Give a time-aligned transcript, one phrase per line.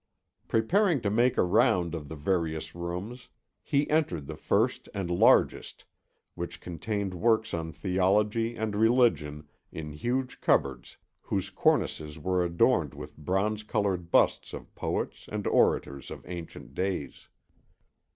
[0.47, 3.29] Preparing to make a round of the various rooms,
[3.61, 5.85] he entered the first and largest,
[6.33, 13.15] which contained works on theology and religion in huge cupboards whose cornices were adorned with
[13.15, 17.29] bronze coloured busts of poets and orators of ancient days.